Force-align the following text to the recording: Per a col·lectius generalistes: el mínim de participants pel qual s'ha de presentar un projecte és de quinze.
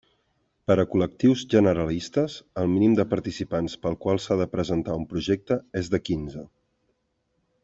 Per 0.69 0.75
a 0.83 0.85
col·lectius 0.93 1.43
generalistes: 1.53 2.37
el 2.61 2.71
mínim 2.73 2.97
de 3.01 3.07
participants 3.13 3.77
pel 3.85 3.99
qual 4.07 4.23
s'ha 4.25 4.41
de 4.43 4.51
presentar 4.57 4.99
un 5.03 5.07
projecte 5.15 5.63
és 5.83 5.97
de 5.97 6.05
quinze. 6.11 6.47